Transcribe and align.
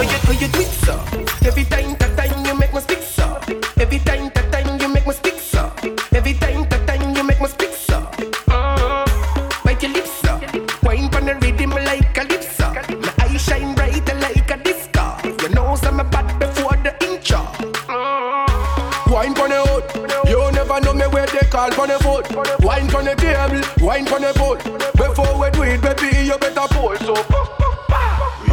Every 0.00 1.64
time, 1.64 1.96
that 1.98 2.16
time 2.16 2.46
you 2.46 2.54
make 2.54 2.72
me 2.72 2.80
speak 2.80 3.02
so. 3.02 3.38
Every 3.78 3.98
time, 3.98 4.30
that 4.34 4.50
time 4.50 4.80
you 4.80 4.88
make 4.88 5.06
me 5.06 5.12
speak 5.12 5.34
so. 5.34 5.70
Every 6.12 6.32
time, 6.34 6.66
that 6.70 6.86
time 6.86 7.14
you 7.14 7.22
make 7.22 7.40
me 7.40 7.48
speak 7.48 7.72
so. 7.72 8.00
Mm. 8.48 9.64
Bite 9.64 9.82
your 9.82 9.92
lips 9.92 10.12
so. 10.22 10.40
Wine 10.82 11.10
pon 11.10 11.26
the 11.26 11.34
rhythm 11.42 11.70
like 11.70 12.16
a 12.16 12.24
calypso. 12.24 12.72
My 13.00 13.12
eyes 13.24 13.42
shine 13.42 13.74
brighter 13.74 14.14
like 14.14 14.50
a 14.50 14.56
disco. 14.62 15.16
You 15.42 15.48
know 15.50 15.74
some 15.76 15.98
bad 16.08 16.38
before 16.38 16.76
the 16.80 16.96
intro. 17.04 17.44
Wine 19.12 19.34
pon 19.34 19.50
the 19.50 19.60
hood. 19.68 20.28
You 20.30 20.50
never 20.52 20.80
know 20.80 20.94
me 20.94 21.06
where 21.08 21.26
they 21.26 21.46
call 21.50 21.70
pon 21.70 21.88
the 21.88 21.98
foot. 21.98 22.24
Wine 22.64 22.86
the 22.86 23.14
table, 23.16 23.84
wine 23.84 24.04
the. 24.04 24.32
Before 24.96 25.40
we 25.40 25.50
do 25.50 25.62
it, 25.62 25.82
baby, 25.82 26.24
you 26.26 26.38
better 26.38 26.68
pull 26.72 26.96
so. 26.96 27.14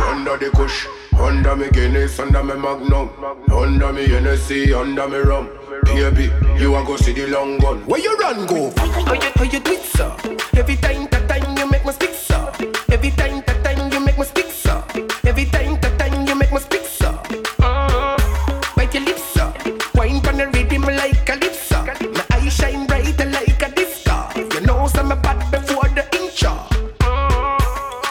Under 0.01 0.37
the 0.37 0.49
kush, 0.53 0.87
under 1.19 1.55
me 1.55 1.69
Guinness, 1.69 2.19
under 2.19 2.43
me 2.43 2.55
Magnum, 2.55 3.09
under 3.51 3.93
me 3.93 4.07
Hennessy, 4.07 4.73
under 4.73 5.07
me 5.07 5.17
rum. 5.17 5.49
Baby, 5.85 6.31
you 6.57 6.75
a 6.75 6.83
go 6.83 6.95
see 6.97 7.13
the 7.13 7.27
long 7.27 7.57
gun. 7.59 7.79
Where 7.85 7.99
you 8.01 8.15
run 8.17 8.45
go? 8.45 8.71
How 8.77 9.13
you, 9.13 9.31
how 9.35 9.43
you 9.43 9.59
do 9.59 9.71
it 9.71 9.83
so? 9.83 10.15
Every 10.55 10.75
time, 10.75 11.07
that 11.11 11.27
time 11.29 11.57
you 11.57 11.69
make 11.69 11.85
me 11.85 11.91
speak 11.93 12.13
so. 12.13 12.51
Every 12.91 13.11
time, 13.11 13.41
that 13.45 13.63
time 13.63 13.91
you 13.91 13.99
make 13.99 14.17
me 14.17 14.25
speak 14.25 14.47
so. 14.47 14.83
Every 15.25 15.45
time, 15.45 15.79
that 15.81 15.97
time 15.97 16.27
you 16.27 16.35
make 16.35 16.51
me 16.51 16.59
speak 16.59 16.83
so. 16.83 17.11
Mm. 17.59 18.75
Bite 18.75 18.93
your 18.93 19.03
lips 19.03 19.23
so. 19.23 19.53
Wine 19.95 20.21
pon 20.21 20.37
the 20.37 20.47
rhythm 20.53 20.83
like 20.83 21.25
calypso. 21.25 21.83
My 21.85 22.25
eyes 22.33 22.53
shine 22.53 22.85
brighter 22.85 23.25
like 23.25 23.61
a 23.61 23.71
disco. 23.73 24.29
You 24.35 24.61
know 24.61 24.87
some 24.87 25.09
bad 25.21 25.51
before 25.51 25.89
the 25.89 26.05
intro. 26.15 26.67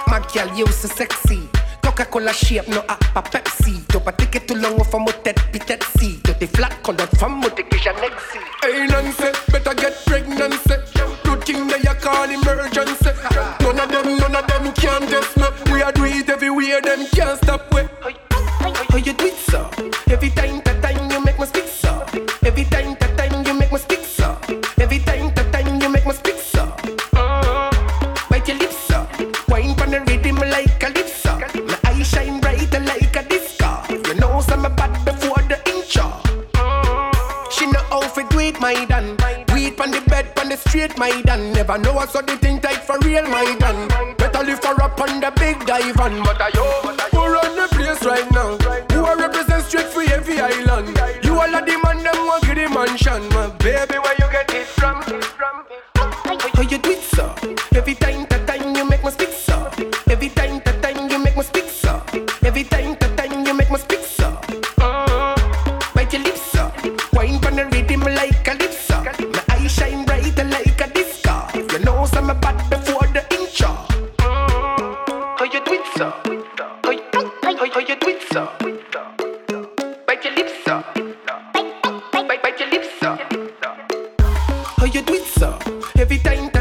My 0.08 0.26
girl, 0.32 0.56
you 0.56 0.66
so 0.68 0.88
sexy. 0.88 1.48
Coca-Cola 1.96 2.32
shape, 2.32 2.68
no 2.68 2.84
appa 2.86 3.22
Pepsi. 3.22 3.80
Dopa 3.88 4.12
ticket 4.12 4.46
too 4.46 4.54
long 4.56 4.76
for 4.84 5.00
mo 5.00 5.10
tête 5.24 5.40
pitette 5.50 5.82
si. 5.96 6.20
Do 6.22 6.34
the 6.34 6.46
flat 6.46 6.82
colored 6.82 7.08
from 7.18 7.40
mo 7.40 7.48
take 7.48 7.70
Janexi. 7.70 8.38
Hey 8.62 8.86
Nancy, 8.86 9.32
better 9.50 9.74
get 9.74 10.05
before 35.04 35.42
the 35.50 35.58
intro. 35.66 36.06
She 37.50 37.66
know 37.66 37.82
how 37.90 38.02
fi 38.08 38.26
do 38.28 38.38
it, 38.40 38.60
my 38.60 38.84
dan. 38.86 39.16
It 39.66 39.76
pon 39.76 39.90
the 39.90 40.00
bed, 40.08 40.34
pon 40.36 40.48
the 40.48 40.56
street, 40.56 40.96
my 40.96 41.20
dan. 41.22 41.52
Never 41.52 41.76
know 41.78 41.98
I 41.98 42.06
saw 42.06 42.20
the 42.20 42.36
thing 42.36 42.60
tight 42.60 42.82
for 42.84 42.98
real, 43.00 43.26
my 43.26 43.56
dan. 43.58 43.88
Better 44.16 44.44
lift 44.44 44.64
her 44.64 44.80
up 44.82 45.00
on 45.00 45.20
the 45.20 45.32
big 45.36 45.64
dive 45.66 45.98
and 45.98 46.22
but 46.22 46.40
I 46.40 46.50
yo, 46.54 46.64
Who 47.10 47.32
run 47.34 47.56
the 47.56 47.66
place 47.74 48.04
right 48.04 48.30
now? 48.30 48.56
Who 48.92 49.04
a 49.04 49.16
represent 49.16 49.64
straight 49.64 49.86
for 49.86 50.02
every 50.02 50.40
island? 50.40 50.96
You 51.24 51.34
all 51.34 51.54
of 51.54 51.66
the 51.66 51.80
man, 51.82 52.02
them 52.04 52.26
want 52.26 52.44
get 52.44 52.56
the 52.56 52.68
mansion. 52.68 53.28
My 53.30 53.48
baby, 53.58 53.98
where 53.98 54.14
you 54.18 54.30
get 54.30 54.54
it 54.54 54.66
from? 54.66 55.02
How 55.96 56.62
you 56.62 56.78
do 56.78 56.90
it 56.90 57.02
so? 57.02 57.34
Every 57.74 57.94
time, 57.94 58.26
that 58.30 58.46
time 58.46 58.74
you 58.74 58.88
make 58.88 59.04
me 59.04 59.10
speak 59.10 59.30
so. 59.30 59.70
Every 60.08 60.28
time, 60.30 60.60
that 60.64 60.82
time 60.82 61.10
you 61.10 61.18
make 61.18 61.36
me 61.36 61.42
speak 61.42 61.64
so. 61.68 62.02
Every 62.44 62.64
time, 62.64 62.96
that 63.00 63.16
time 63.16 63.44
you 63.46 63.54
make 63.54 63.70
me 63.70 63.78
speak 63.78 64.00
so. 64.00 64.25
How, 77.56 77.70
how 77.70 77.80
you 77.80 77.96
do 77.96 78.08
it 78.08 78.22
so? 78.32 78.50
Bite 80.06 80.24
your 80.24 80.34
lips 80.34 80.52
so. 80.64 80.84
Bite, 82.12 82.28
bite 82.28 82.28
bite, 82.28 82.42
bite 82.42 82.60
your 82.60 82.70
lips 82.70 82.88
so. 83.00 83.16
How 84.76 84.84
you 84.84 85.02
do 85.02 85.14
it 85.14 85.24
so? 85.24 85.58
Every 85.96 86.18
time, 86.18 86.55